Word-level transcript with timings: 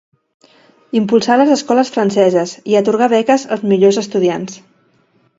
Impulsà 0.99 1.35
les 1.41 1.51
escoles 1.55 1.91
franceses, 1.97 2.53
i 2.73 2.77
atorgà 2.79 3.09
beques 3.13 3.45
als 3.57 3.65
millors 3.73 4.01
estudiants. 4.03 4.57